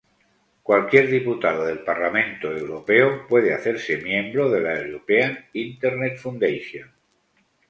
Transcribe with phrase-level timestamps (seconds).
[0.63, 6.91] Cualquier Diputado del Parlamento Europeo puede hacerse miembro de la European Internet Foundation.